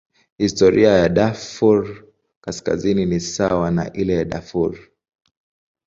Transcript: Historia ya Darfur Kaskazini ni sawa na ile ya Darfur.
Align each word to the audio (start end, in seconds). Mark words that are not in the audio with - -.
Historia 0.37 0.91
ya 0.97 1.09
Darfur 1.09 2.03
Kaskazini 2.41 3.05
ni 3.05 3.19
sawa 3.19 3.71
na 3.71 3.93
ile 3.93 4.13
ya 4.13 4.25
Darfur. 4.25 4.77